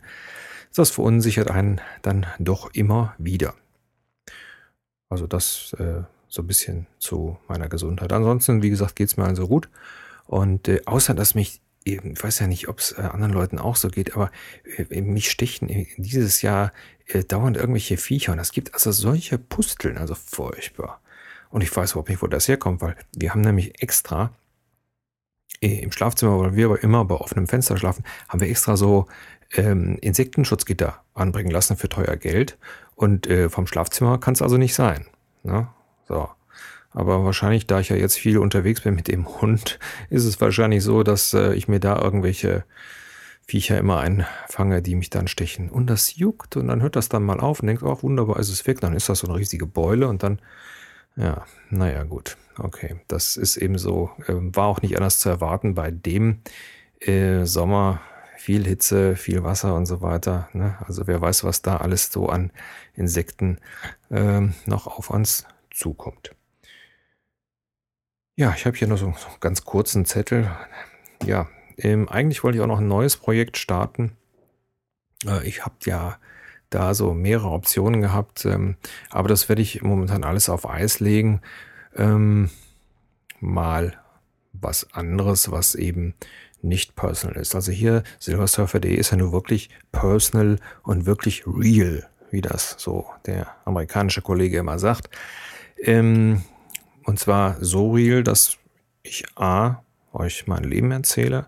das 0.76 0.90
verunsichert 0.90 1.50
einen 1.50 1.82
dann 2.02 2.26
doch 2.40 2.74
immer 2.74 3.14
wieder. 3.18 3.54
Also 5.10 5.28
das 5.28 5.76
äh, 5.80 6.04
so 6.28 6.42
ein 6.42 6.48
bisschen 6.48 6.88
zu 6.98 7.38
meiner 7.48 7.68
Gesundheit. 7.68 8.14
Ansonsten, 8.14 8.64
wie 8.64 8.70
gesagt, 8.70 8.96
geht 8.96 9.10
es 9.10 9.18
mir 9.18 9.26
also 9.26 9.48
gut. 9.48 9.70
Und 10.28 10.68
äh, 10.70 10.82
außer 10.86 11.14
dass 11.14 11.36
mich 11.36 11.62
ich 11.84 12.00
weiß 12.02 12.40
ja 12.40 12.48
nicht, 12.48 12.68
ob 12.68 12.80
es 12.80 12.92
äh, 12.94 13.02
anderen 13.02 13.34
Leuten 13.34 13.58
auch 13.60 13.76
so 13.76 13.90
geht, 13.90 14.16
aber 14.16 14.32
äh, 14.78 15.02
mich 15.02 15.32
stechen 15.32 15.88
dieses 15.98 16.42
Jahr 16.42 16.72
äh, 17.08 17.24
dauernd 17.24 17.58
irgendwelche 17.58 17.98
Viecher. 17.98 18.34
Und 18.34 18.40
es 18.40 18.52
gibt 18.52 18.74
also 18.74 18.92
solche 18.92 19.38
Pusteln, 19.38 19.98
also 19.98 20.16
furchtbar. 20.16 21.02
Und 21.50 21.62
ich 21.62 21.76
weiß 21.76 21.92
überhaupt 21.92 22.10
nicht, 22.10 22.22
wo 22.22 22.28
das 22.28 22.48
herkommt, 22.48 22.82
weil 22.82 22.96
wir 23.16 23.32
haben 23.32 23.42
nämlich 23.42 23.82
extra 23.82 24.32
im 25.60 25.92
Schlafzimmer, 25.92 26.40
weil 26.40 26.56
wir 26.56 26.66
aber 26.66 26.82
immer 26.82 27.06
bei 27.06 27.16
offenem 27.16 27.48
Fenster 27.48 27.78
schlafen, 27.78 28.04
haben 28.30 28.40
wir 28.40 28.50
extra 28.50 28.78
so 28.78 29.06
ähm, 29.54 29.98
Insektenschutzgitter 30.02 31.04
anbringen 31.14 31.52
lassen 31.52 31.78
für 31.78 31.88
teuer 31.90 32.16
Geld. 32.16 32.58
Und 32.96 33.28
äh, 33.28 33.50
vom 33.50 33.68
Schlafzimmer 33.68 34.18
kann 34.18 34.34
es 34.34 34.42
also 34.42 34.58
nicht 34.58 34.74
sein. 34.74 35.06
Ne? 35.44 35.68
So. 36.08 36.30
Aber 36.94 37.24
wahrscheinlich, 37.24 37.68
da 37.68 37.80
ich 37.80 37.90
ja 37.90 37.96
jetzt 37.96 38.18
viel 38.18 38.38
unterwegs 38.38 38.82
bin 38.82 38.96
mit 38.96 39.08
dem 39.08 39.28
Hund, 39.42 39.80
ist 40.10 40.26
es 40.26 40.42
wahrscheinlich 40.42 40.84
so, 40.84 41.04
dass 41.04 41.34
äh, 41.34 41.54
ich 41.54 41.68
mir 41.68 41.80
da 41.80 42.02
irgendwelche 42.02 42.66
Viecher 43.48 43.78
immer 43.78 44.00
einfange, 44.00 44.82
die 44.82 44.96
mich 44.96 45.10
dann 45.10 45.28
stechen. 45.28 45.70
Und 45.70 45.88
das 45.88 46.16
juckt 46.16 46.58
und 46.58 46.68
dann 46.68 46.82
hört 46.82 46.96
das 46.96 47.10
dann 47.10 47.24
mal 47.24 47.40
auf 47.40 47.62
und 47.62 47.68
denkt, 47.68 47.84
ach 47.84 48.04
wunderbar, 48.04 48.40
ist 48.40 48.50
es 48.50 48.68
weg. 48.68 48.82
Dann 48.82 48.94
ist 48.94 49.10
das 49.10 49.20
so 49.20 49.28
eine 49.28 49.38
riesige 49.38 49.66
Beule 49.66 50.08
und 50.08 50.24
dann, 50.24 50.40
ja, 51.16 51.46
naja, 51.70 52.04
gut. 52.04 52.38
Okay, 52.58 52.98
das 53.08 53.38
ist 53.38 53.58
eben 53.58 53.78
so, 53.78 54.12
äh, 54.28 54.34
war 54.36 54.68
auch 54.68 54.82
nicht 54.82 54.96
anders 54.98 55.20
zu 55.20 55.30
erwarten 55.30 55.76
bei 55.76 55.92
dem 55.92 56.42
äh, 57.00 57.46
Sommer. 57.46 58.02
Viel 58.38 58.66
Hitze, 58.66 59.16
viel 59.16 59.44
Wasser 59.44 59.76
und 59.76 59.86
so 59.86 60.02
weiter. 60.02 60.50
Ne? 60.54 60.76
Also 60.88 61.06
wer 61.06 61.22
weiß, 61.22 61.44
was 61.44 61.62
da 61.62 61.78
alles 61.78 62.12
so 62.12 62.28
an 62.28 62.52
Insekten 62.96 63.60
äh, 64.10 64.42
noch 64.66 64.88
auf 64.88 65.12
uns 65.12 65.46
zukommt. 65.70 66.34
Ja, 68.36 68.54
ich 68.56 68.66
habe 68.66 68.78
hier 68.78 68.88
noch 68.88 68.98
so, 68.98 69.14
so 69.18 69.28
einen 69.28 69.40
ganz 69.40 69.66
kurzen 69.66 70.06
Zettel. 70.06 70.50
Ja, 71.24 71.48
ähm, 71.78 72.08
eigentlich 72.10 72.44
wollte 72.44 72.58
ich 72.58 72.64
auch 72.64 72.68
noch 72.68 72.80
ein 72.80 72.88
neues 72.88 73.18
Projekt 73.18 73.58
starten. 73.58 74.18
Äh, 75.26 75.48
ich 75.48 75.66
habe 75.66 75.76
ja 75.86 76.18
da 76.70 76.94
so 76.94 77.14
mehrere 77.14 77.50
Optionen 77.50 78.02
gehabt, 78.02 78.46
ähm, 78.46 78.78
aber 79.10 79.28
das 79.28 79.50
werde 79.50 79.62
ich 79.62 79.82
momentan 79.82 80.24
alles 80.24 80.50
auf 80.50 80.68
Eis 80.68 81.00
legen. 81.00 81.42
Ähm, 81.96 82.50
mal 83.40 84.00
was 84.54 84.94
anderes, 84.94 85.52
was 85.52 85.76
eben 85.76 86.14
nicht 86.62 86.96
personal 86.96 87.38
ist. 87.38 87.56
Also 87.56 87.72
hier 87.72 88.04
Silversurfer.de 88.20 88.94
ist 88.96 89.12
ja 89.12 89.18
nur 89.18 89.32
wirklich 89.32 89.70
personal 89.92 90.60
und 90.84 91.06
wirklich 91.06 91.44
real, 91.46 92.08
wie 92.30 92.42
das 92.42 92.76
so 92.78 93.08
der 93.26 93.56
amerikanische 93.66 94.22
Kollege 94.22 94.60
immer 94.60 94.80
sagt. 94.80 95.10
Ähm, 95.78 96.44
und 97.04 97.20
zwar 97.20 97.64
so 97.64 97.92
real, 97.92 98.24
dass 98.24 98.58
ich 99.04 99.26
A, 99.36 99.84
euch 100.14 100.48
mein 100.48 100.64
Leben 100.64 100.92
erzähle 100.92 101.48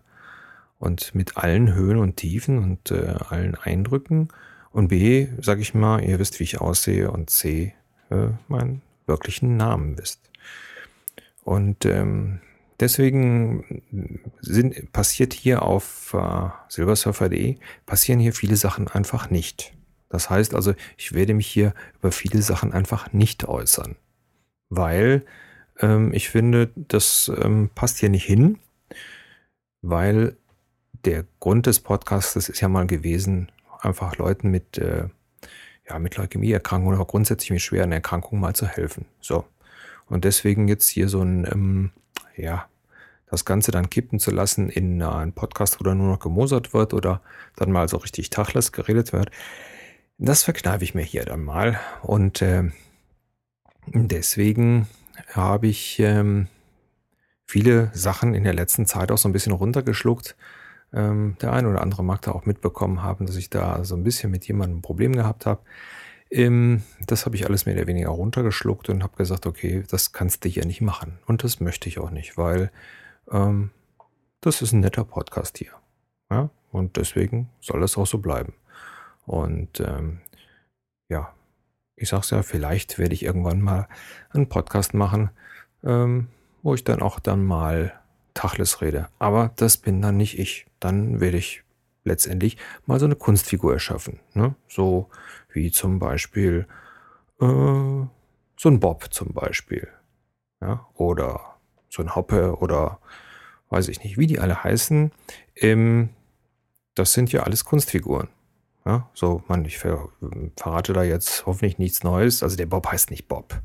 und 0.79 1.15
mit 1.15 1.37
allen 1.37 1.73
Höhen 1.73 1.97
und 1.97 2.17
Tiefen 2.17 2.57
und 2.59 2.91
äh, 2.91 3.15
allen 3.29 3.55
Eindrücken. 3.55 4.29
Und 4.71 4.87
B, 4.87 5.27
sag 5.39 5.59
ich 5.59 5.73
mal, 5.73 6.03
ihr 6.03 6.19
wisst, 6.19 6.39
wie 6.39 6.43
ich 6.43 6.59
aussehe. 6.59 7.11
Und 7.11 7.29
C, 7.29 7.73
äh, 8.09 8.27
meinen 8.47 8.81
wirklichen 9.05 9.55
Namen 9.55 9.97
wisst. 9.97 10.29
Und 11.43 11.85
ähm, 11.85 12.39
deswegen 12.79 13.81
sind, 14.41 14.91
passiert 14.91 15.33
hier 15.33 15.63
auf 15.63 16.13
äh, 16.13 16.49
silversurfer.de, 16.69 17.57
passieren 17.85 18.19
hier 18.19 18.33
viele 18.33 18.55
Sachen 18.55 18.87
einfach 18.87 19.29
nicht. 19.29 19.73
Das 20.09 20.29
heißt 20.29 20.53
also, 20.53 20.73
ich 20.97 21.13
werde 21.13 21.33
mich 21.33 21.47
hier 21.47 21.73
über 21.99 22.11
viele 22.11 22.41
Sachen 22.41 22.71
einfach 22.71 23.13
nicht 23.13 23.45
äußern, 23.45 23.95
weil 24.75 25.25
ähm, 25.79 26.13
ich 26.13 26.29
finde, 26.29 26.71
das 26.75 27.31
ähm, 27.41 27.69
passt 27.73 27.99
hier 27.99 28.09
nicht 28.09 28.25
hin, 28.25 28.59
weil 29.81 30.35
der 31.05 31.25
Grund 31.39 31.65
des 31.65 31.79
Podcasts 31.79 32.35
ist 32.35 32.61
ja 32.61 32.67
mal 32.67 32.87
gewesen, 32.87 33.51
einfach 33.81 34.17
Leuten 34.17 34.49
mit, 34.49 34.77
äh, 34.77 35.09
ja, 35.87 35.99
mit 35.99 36.15
Leukämieerkrankungen 36.15 36.97
oder 36.97 37.05
grundsätzlich 37.05 37.51
mit 37.51 37.61
schweren 37.61 37.91
Erkrankungen 37.91 38.41
mal 38.41 38.55
zu 38.55 38.67
helfen. 38.67 39.05
So. 39.19 39.45
Und 40.07 40.23
deswegen 40.23 40.67
jetzt 40.67 40.87
hier 40.87 41.09
so 41.09 41.21
ein, 41.21 41.45
ähm, 41.51 41.91
ja, 42.37 42.65
das 43.29 43.45
Ganze 43.45 43.71
dann 43.71 43.89
kippen 43.89 44.19
zu 44.19 44.31
lassen 44.31 44.69
in 44.69 45.01
einen 45.01 45.33
Podcast, 45.33 45.79
wo 45.79 45.83
dann 45.83 45.97
nur 45.97 46.07
noch 46.07 46.19
gemosert 46.19 46.73
wird 46.73 46.93
oder 46.93 47.21
dann 47.55 47.71
mal 47.71 47.89
so 47.89 47.97
richtig 47.97 48.29
Tachless 48.29 48.71
geredet 48.71 49.11
wird, 49.11 49.31
das 50.19 50.43
verkneife 50.43 50.83
ich 50.83 50.93
mir 50.93 51.01
hier 51.01 51.25
dann 51.25 51.43
mal. 51.43 51.79
Und 52.03 52.41
äh, 52.41 52.69
deswegen 53.87 54.87
habe 55.33 55.67
ich 55.67 55.99
ähm, 55.99 56.47
viele 57.45 57.91
Sachen 57.93 58.33
in 58.33 58.43
der 58.43 58.53
letzten 58.53 58.85
Zeit 58.85 59.11
auch 59.11 59.17
so 59.17 59.29
ein 59.29 59.33
bisschen 59.33 59.53
runtergeschluckt. 59.53 60.35
Ähm, 60.93 61.37
der 61.41 61.53
eine 61.53 61.69
oder 61.69 61.81
andere 61.81 62.03
mag 62.03 62.21
da 62.21 62.31
auch 62.31 62.45
mitbekommen 62.45 63.01
haben, 63.01 63.25
dass 63.25 63.35
ich 63.35 63.49
da 63.49 63.83
so 63.83 63.95
ein 63.95 64.03
bisschen 64.03 64.31
mit 64.31 64.47
jemandem 64.47 64.79
ein 64.79 64.81
Problem 64.81 65.13
gehabt 65.13 65.45
habe. 65.45 65.61
Ähm, 66.29 66.83
das 67.05 67.25
habe 67.25 67.35
ich 67.35 67.45
alles 67.45 67.65
mehr 67.65 67.75
oder 67.75 67.87
weniger 67.87 68.09
runtergeschluckt 68.09 68.89
und 68.89 69.03
habe 69.03 69.15
gesagt, 69.17 69.45
okay, 69.45 69.83
das 69.89 70.11
kannst 70.11 70.45
du 70.45 70.49
hier 70.49 70.65
nicht 70.65 70.81
machen. 70.81 71.19
Und 71.27 71.43
das 71.43 71.59
möchte 71.59 71.89
ich 71.89 71.99
auch 71.99 72.09
nicht, 72.09 72.37
weil 72.37 72.71
ähm, 73.31 73.71
das 74.41 74.61
ist 74.61 74.71
ein 74.71 74.79
netter 74.79 75.03
Podcast 75.03 75.57
hier. 75.57 75.71
Ja? 76.29 76.49
Und 76.71 76.97
deswegen 76.97 77.49
soll 77.59 77.81
das 77.81 77.97
auch 77.97 78.07
so 78.07 78.17
bleiben. 78.17 78.53
Und 79.25 79.79
ähm, 79.79 80.21
ja, 81.07 81.33
ich 81.95 82.09
sag's 82.09 82.29
ja, 82.31 82.43
vielleicht 82.43 82.97
werde 82.97 83.13
ich 83.13 83.23
irgendwann 83.23 83.61
mal 83.61 83.87
einen 84.31 84.49
Podcast 84.49 84.93
machen, 84.93 85.29
ähm, 85.83 86.27
wo 86.61 86.73
ich 86.73 86.83
dann 86.83 87.01
auch 87.01 87.19
dann 87.19 87.43
mal 87.43 87.93
Tachles 88.33 88.81
rede. 88.81 89.09
Aber 89.19 89.51
das 89.55 89.77
bin 89.77 90.01
dann 90.01 90.17
nicht 90.17 90.39
ich. 90.39 90.65
Dann 90.79 91.19
werde 91.19 91.37
ich 91.37 91.63
letztendlich 92.03 92.57
mal 92.85 92.99
so 92.99 93.05
eine 93.05 93.15
Kunstfigur 93.15 93.73
erschaffen. 93.73 94.19
Ne? 94.33 94.55
So 94.67 95.09
wie 95.51 95.71
zum 95.71 95.99
Beispiel 95.99 96.67
äh, 97.39 97.45
so 97.45 98.69
ein 98.69 98.79
Bob 98.79 99.13
zum 99.13 99.33
Beispiel. 99.33 99.87
Ja? 100.61 100.87
Oder 100.95 101.57
so 101.89 102.01
ein 102.01 102.15
Hoppe 102.15 102.57
oder 102.57 102.99
weiß 103.69 103.87
ich 103.87 104.03
nicht, 104.03 104.17
wie 104.17 104.27
die 104.27 104.39
alle 104.39 104.63
heißen. 104.63 105.11
Ähm, 105.55 106.09
das 106.95 107.13
sind 107.13 107.31
ja 107.31 107.43
alles 107.43 107.65
Kunstfiguren. 107.65 108.29
Ja, 108.85 109.09
so, 109.13 109.43
man, 109.47 109.63
ich 109.65 109.77
ver 109.77 110.09
verrate 110.57 110.93
da 110.93 111.03
jetzt 111.03 111.45
hoffentlich 111.45 111.77
nichts 111.77 112.03
Neues. 112.03 112.43
Also 112.43 112.57
der 112.57 112.65
Bob 112.65 112.87
heißt 112.87 113.11
nicht 113.11 113.27
Bob. 113.27 113.61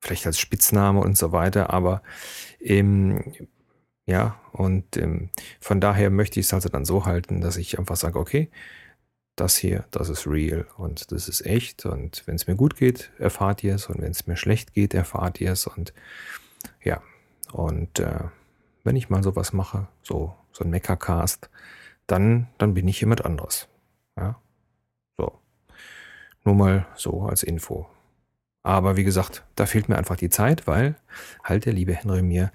Vielleicht 0.00 0.26
als 0.26 0.38
Spitzname 0.38 1.00
und 1.00 1.16
so 1.16 1.32
weiter, 1.32 1.70
aber 1.70 2.02
ähm, 2.60 3.24
ja, 4.06 4.38
und 4.52 4.96
ähm, 4.98 5.30
von 5.60 5.80
daher 5.80 6.10
möchte 6.10 6.38
ich 6.38 6.46
es 6.46 6.54
also 6.54 6.68
dann 6.68 6.84
so 6.84 7.06
halten, 7.06 7.40
dass 7.40 7.56
ich 7.56 7.78
einfach 7.78 7.96
sage, 7.96 8.18
okay, 8.18 8.50
das 9.36 9.56
hier, 9.56 9.84
das 9.90 10.08
ist 10.08 10.26
real 10.26 10.66
und 10.76 11.10
das 11.10 11.28
ist 11.28 11.44
echt. 11.44 11.86
Und 11.86 12.22
wenn 12.26 12.36
es 12.36 12.46
mir 12.46 12.54
gut 12.54 12.76
geht, 12.76 13.10
erfahrt 13.18 13.64
ihr 13.64 13.74
es. 13.74 13.86
Und 13.88 14.00
wenn 14.00 14.12
es 14.12 14.26
mir 14.26 14.36
schlecht 14.36 14.74
geht, 14.74 14.94
erfahrt 14.94 15.40
ihr 15.40 15.52
es. 15.52 15.66
Und 15.66 15.92
ja, 16.82 17.02
und 17.52 17.98
äh, 17.98 18.20
wenn 18.84 18.96
ich 18.96 19.10
mal 19.10 19.22
sowas 19.22 19.52
mache, 19.52 19.88
so, 20.02 20.34
so 20.52 20.64
ein 20.64 20.70
Meckercast, 20.70 21.50
dann, 22.06 22.48
dann 22.58 22.74
bin 22.74 22.86
ich 22.86 23.00
jemand 23.00 23.24
anderes. 23.24 23.68
Ja, 24.16 24.40
so. 25.16 25.32
Nur 26.44 26.54
mal 26.54 26.86
so 26.94 27.22
als 27.22 27.42
Info. 27.42 27.86
Aber 28.62 28.96
wie 28.96 29.04
gesagt, 29.04 29.44
da 29.56 29.66
fehlt 29.66 29.88
mir 29.88 29.96
einfach 29.96 30.16
die 30.16 30.30
Zeit, 30.30 30.66
weil 30.66 30.96
halt 31.42 31.66
der 31.66 31.74
liebe 31.74 31.94
Henry 31.94 32.22
mir 32.22 32.50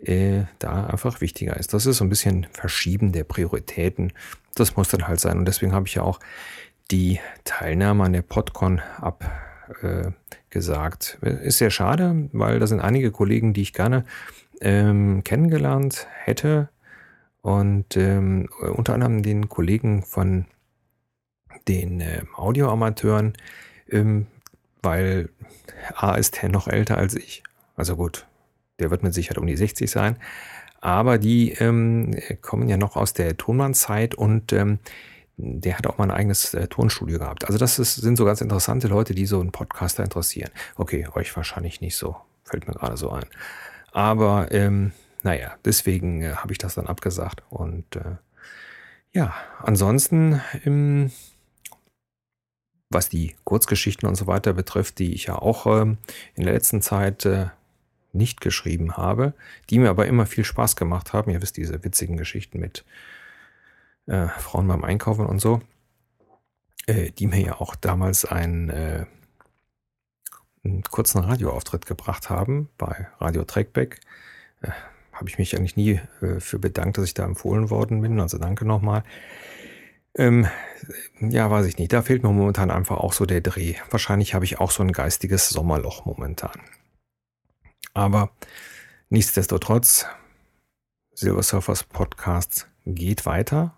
äh, 0.00 0.44
da 0.58 0.86
einfach 0.86 1.20
wichtiger 1.20 1.56
ist. 1.56 1.72
Das 1.72 1.86
ist 1.86 1.98
so 1.98 2.04
ein 2.04 2.08
bisschen 2.10 2.48
Verschieben 2.52 3.12
der 3.12 3.22
Prioritäten. 3.24 4.12
Das 4.54 4.76
muss 4.76 4.88
dann 4.88 5.06
halt 5.06 5.20
sein. 5.20 5.38
Und 5.38 5.44
deswegen 5.46 5.72
habe 5.72 5.86
ich 5.86 5.94
ja 5.94 6.02
auch 6.02 6.18
die 6.90 7.20
Teilnahme 7.44 8.04
an 8.04 8.12
der 8.12 8.22
PodCon 8.22 8.80
abgesagt. 10.50 11.18
Äh, 11.22 11.46
ist 11.46 11.58
sehr 11.58 11.70
schade, 11.70 12.28
weil 12.32 12.58
da 12.58 12.66
sind 12.66 12.80
einige 12.80 13.12
Kollegen, 13.12 13.52
die 13.52 13.62
ich 13.62 13.72
gerne 13.72 14.04
ähm, 14.60 15.22
kennengelernt 15.22 16.08
hätte. 16.24 16.68
Und 17.40 17.96
ähm, 17.96 18.48
unter 18.74 18.94
anderem 18.94 19.22
den 19.22 19.48
Kollegen 19.48 20.02
von 20.02 20.46
den 21.68 22.00
äh, 22.00 22.22
Audioamateuren, 22.36 23.34
ähm, 23.90 24.26
weil 24.82 25.28
A 25.94 26.14
ist 26.14 26.42
der 26.42 26.48
noch 26.48 26.68
älter 26.68 26.98
als 26.98 27.14
ich. 27.14 27.42
Also 27.76 27.96
gut, 27.96 28.26
der 28.78 28.90
wird 28.90 29.02
mit 29.02 29.14
Sicherheit 29.14 29.38
um 29.38 29.46
die 29.46 29.56
60 29.56 29.90
sein. 29.90 30.16
Aber 30.80 31.18
die 31.18 31.52
ähm, 31.52 32.16
kommen 32.40 32.68
ja 32.68 32.76
noch 32.76 32.96
aus 32.96 33.12
der 33.12 33.36
Tonbandszeit 33.36 34.16
und 34.16 34.52
ähm, 34.52 34.80
der 35.36 35.78
hat 35.78 35.86
auch 35.86 35.98
mal 35.98 36.04
ein 36.04 36.10
eigenes 36.10 36.54
äh, 36.54 36.66
Tonstudio 36.66 37.18
gehabt. 37.18 37.46
Also 37.46 37.58
das 37.58 37.78
ist, 37.78 37.94
sind 37.94 38.16
so 38.16 38.24
ganz 38.24 38.40
interessante 38.40 38.88
Leute, 38.88 39.14
die 39.14 39.26
so 39.26 39.40
einen 39.40 39.52
Podcaster 39.52 40.02
interessieren. 40.02 40.50
Okay, 40.76 41.06
euch 41.14 41.34
wahrscheinlich 41.36 41.80
nicht 41.80 41.96
so, 41.96 42.16
fällt 42.44 42.66
mir 42.66 42.74
gerade 42.74 42.96
so 42.96 43.10
ein. 43.10 43.24
Aber 43.92 44.48
ähm, 44.50 44.92
naja, 45.22 45.54
deswegen 45.64 46.22
äh, 46.22 46.34
habe 46.34 46.52
ich 46.52 46.58
das 46.58 46.74
dann 46.74 46.88
abgesagt. 46.88 47.42
Und 47.48 47.96
äh, 47.96 48.16
ja, 49.12 49.34
ansonsten 49.62 50.40
ähm, 50.64 51.12
was 52.92 53.08
die 53.08 53.34
Kurzgeschichten 53.44 54.08
und 54.08 54.14
so 54.14 54.26
weiter 54.26 54.52
betrifft, 54.52 54.98
die 54.98 55.14
ich 55.14 55.26
ja 55.26 55.36
auch 55.36 55.66
ähm, 55.66 55.98
in 56.34 56.44
der 56.44 56.52
letzten 56.52 56.82
Zeit 56.82 57.24
äh, 57.24 57.46
nicht 58.12 58.40
geschrieben 58.40 58.96
habe, 58.96 59.34
die 59.70 59.78
mir 59.78 59.90
aber 59.90 60.06
immer 60.06 60.26
viel 60.26 60.44
Spaß 60.44 60.76
gemacht 60.76 61.12
haben. 61.12 61.30
Ihr 61.30 61.42
wisst, 61.42 61.56
diese 61.56 61.82
witzigen 61.84 62.16
Geschichten 62.16 62.60
mit 62.60 62.84
äh, 64.06 64.28
Frauen 64.28 64.68
beim 64.68 64.84
Einkaufen 64.84 65.26
und 65.26 65.40
so, 65.40 65.62
äh, 66.86 67.10
die 67.10 67.26
mir 67.26 67.40
ja 67.40 67.60
auch 67.60 67.74
damals 67.74 68.24
einen, 68.24 68.68
äh, 68.70 69.06
einen 70.64 70.82
kurzen 70.82 71.18
Radioauftritt 71.18 71.86
gebracht 71.86 72.30
haben 72.30 72.68
bei 72.78 73.08
Radio 73.18 73.44
Trackback. 73.44 74.00
Äh, 74.60 74.70
habe 75.12 75.28
ich 75.28 75.38
mich 75.38 75.56
eigentlich 75.56 75.76
nie 75.76 76.00
äh, 76.20 76.40
für 76.40 76.58
bedankt, 76.58 76.98
dass 76.98 77.04
ich 77.04 77.14
da 77.14 77.24
empfohlen 77.24 77.70
worden 77.70 78.02
bin. 78.02 78.20
Also 78.20 78.38
danke 78.38 78.64
nochmal. 78.64 79.04
Ähm, 80.14 80.46
ja, 81.20 81.50
weiß 81.50 81.66
ich 81.66 81.78
nicht. 81.78 81.92
Da 81.92 82.02
fehlt 82.02 82.22
mir 82.22 82.30
momentan 82.30 82.70
einfach 82.70 82.98
auch 82.98 83.12
so 83.12 83.24
der 83.26 83.40
Dreh. 83.40 83.76
Wahrscheinlich 83.90 84.34
habe 84.34 84.44
ich 84.44 84.60
auch 84.60 84.70
so 84.70 84.82
ein 84.82 84.92
geistiges 84.92 85.48
Sommerloch 85.48 86.04
momentan. 86.04 86.60
Aber 87.94 88.30
nichtsdestotrotz, 89.08 90.06
Silver 91.14 91.42
Surfers 91.42 91.84
Podcast 91.84 92.68
geht 92.84 93.26
weiter. 93.26 93.76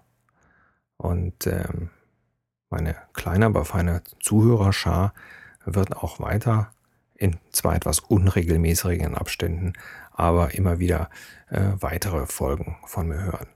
Und 0.96 1.46
ähm, 1.46 1.90
meine 2.70 2.96
kleine, 3.12 3.46
aber 3.46 3.64
feine 3.64 4.02
Zuhörerschar 4.20 5.14
wird 5.64 5.96
auch 5.96 6.20
weiter 6.20 6.72
in 7.16 7.38
zwar 7.52 7.76
etwas 7.76 8.00
unregelmäßigen 8.00 9.14
Abständen, 9.14 9.74
aber 10.12 10.54
immer 10.54 10.78
wieder 10.78 11.10
äh, 11.48 11.70
weitere 11.78 12.26
Folgen 12.26 12.76
von 12.86 13.08
mir 13.08 13.20
hören. 13.20 13.46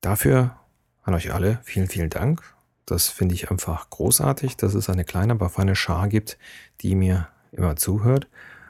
Dafür 0.00 0.56
an 1.02 1.14
euch 1.14 1.32
alle 1.32 1.60
vielen, 1.62 1.88
vielen 1.88 2.10
Dank. 2.10 2.42
Das 2.86 3.08
finde 3.08 3.34
ich 3.34 3.50
einfach 3.50 3.90
großartig, 3.90 4.56
dass 4.56 4.74
es 4.74 4.90
eine 4.90 5.04
kleine, 5.04 5.34
aber 5.34 5.48
feine 5.48 5.76
Schar 5.76 6.08
gibt, 6.08 6.38
die 6.80 6.94
mir 6.94 7.28
immer 7.52 7.76
zuhört. 7.76 8.28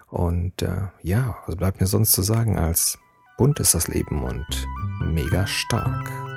Und 0.08 0.62
äh, 0.62 0.88
ja, 1.02 1.36
was 1.46 1.56
bleibt 1.56 1.80
mir 1.80 1.86
sonst 1.86 2.12
zu 2.12 2.22
sagen 2.22 2.58
als 2.58 2.98
bunt 3.38 3.60
ist 3.60 3.74
das 3.74 3.88
Leben 3.88 4.22
und 4.22 4.46
mega 5.00 5.46
stark. 5.46 6.31